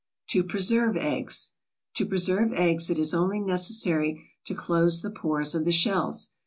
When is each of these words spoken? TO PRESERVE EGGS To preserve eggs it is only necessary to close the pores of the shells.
TO 0.25 0.43
PRESERVE 0.43 0.97
EGGS 0.97 1.51
To 1.97 2.07
preserve 2.07 2.51
eggs 2.53 2.89
it 2.89 2.97
is 2.97 3.13
only 3.13 3.39
necessary 3.39 4.31
to 4.45 4.55
close 4.55 5.03
the 5.03 5.11
pores 5.11 5.53
of 5.53 5.63
the 5.63 5.71
shells. 5.71 6.31